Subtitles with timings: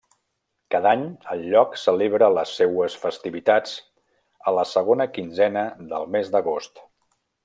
[0.75, 1.03] Cada any,
[1.33, 3.75] el lloc celebra les seues festivitats
[4.49, 6.83] a la segona quinzena del mes d'agost.